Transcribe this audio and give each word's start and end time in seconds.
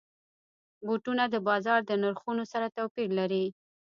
بوټونه 0.85 1.23
د 1.29 1.35
بازار 1.47 1.79
د 1.85 1.91
نرخونو 2.03 2.43
سره 2.51 2.67
توپیر 2.77 3.09
لري. 3.19 3.45